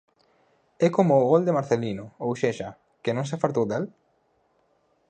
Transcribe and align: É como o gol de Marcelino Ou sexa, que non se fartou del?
É 0.85 0.87
como 0.95 1.13
o 1.17 1.27
gol 1.31 1.43
de 1.45 1.55
Marcelino 1.57 2.05
Ou 2.23 2.31
sexa, 2.43 2.69
que 3.03 3.15
non 3.15 3.25
se 3.29 3.39
fartou 3.41 3.65
del? 3.71 3.85